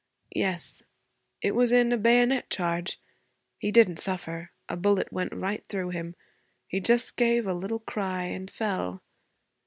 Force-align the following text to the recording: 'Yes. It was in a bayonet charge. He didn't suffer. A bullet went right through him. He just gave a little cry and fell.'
'Yes. 0.35 0.81
It 1.43 1.51
was 1.53 1.71
in 1.71 1.91
a 1.91 1.97
bayonet 1.99 2.49
charge. 2.49 2.99
He 3.59 3.71
didn't 3.71 3.99
suffer. 3.99 4.49
A 4.67 4.75
bullet 4.75 5.13
went 5.13 5.31
right 5.31 5.63
through 5.67 5.89
him. 5.91 6.15
He 6.67 6.79
just 6.79 7.17
gave 7.17 7.45
a 7.45 7.53
little 7.53 7.81
cry 7.81 8.23
and 8.23 8.49
fell.' 8.49 9.03